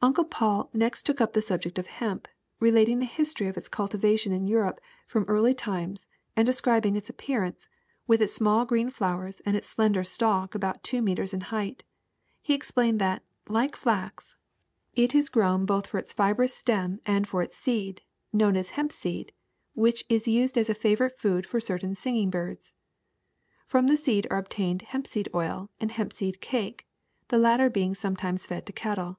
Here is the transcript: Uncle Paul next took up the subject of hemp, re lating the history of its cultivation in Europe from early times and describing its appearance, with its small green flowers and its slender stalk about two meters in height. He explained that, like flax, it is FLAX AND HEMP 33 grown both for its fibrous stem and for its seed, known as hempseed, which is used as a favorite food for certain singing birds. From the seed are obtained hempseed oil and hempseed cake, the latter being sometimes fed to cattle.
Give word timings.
Uncle 0.00 0.22
Paul 0.24 0.70
next 0.72 1.06
took 1.06 1.20
up 1.20 1.32
the 1.32 1.42
subject 1.42 1.76
of 1.76 1.88
hemp, 1.88 2.28
re 2.60 2.70
lating 2.70 3.00
the 3.00 3.04
history 3.04 3.48
of 3.48 3.56
its 3.56 3.68
cultivation 3.68 4.32
in 4.32 4.46
Europe 4.46 4.80
from 5.08 5.24
early 5.26 5.52
times 5.52 6.06
and 6.36 6.46
describing 6.46 6.94
its 6.94 7.10
appearance, 7.10 7.68
with 8.06 8.22
its 8.22 8.32
small 8.32 8.64
green 8.64 8.90
flowers 8.90 9.40
and 9.44 9.56
its 9.56 9.68
slender 9.70 10.04
stalk 10.04 10.54
about 10.54 10.84
two 10.84 11.02
meters 11.02 11.34
in 11.34 11.40
height. 11.40 11.82
He 12.40 12.54
explained 12.54 13.00
that, 13.00 13.24
like 13.48 13.74
flax, 13.74 14.36
it 14.94 15.16
is 15.16 15.28
FLAX 15.30 15.46
AND 15.50 15.52
HEMP 15.62 15.66
33 15.66 15.66
grown 15.66 15.66
both 15.66 15.86
for 15.88 15.98
its 15.98 16.12
fibrous 16.12 16.54
stem 16.54 17.00
and 17.04 17.26
for 17.26 17.42
its 17.42 17.56
seed, 17.56 18.00
known 18.32 18.54
as 18.56 18.70
hempseed, 18.70 19.32
which 19.74 20.04
is 20.08 20.28
used 20.28 20.56
as 20.56 20.70
a 20.70 20.74
favorite 20.74 21.18
food 21.18 21.44
for 21.44 21.58
certain 21.58 21.96
singing 21.96 22.30
birds. 22.30 22.72
From 23.66 23.88
the 23.88 23.96
seed 23.96 24.28
are 24.30 24.38
obtained 24.38 24.82
hempseed 24.92 25.26
oil 25.34 25.70
and 25.80 25.90
hempseed 25.90 26.40
cake, 26.40 26.86
the 27.26 27.38
latter 27.38 27.68
being 27.68 27.96
sometimes 27.96 28.46
fed 28.46 28.64
to 28.66 28.72
cattle. 28.72 29.18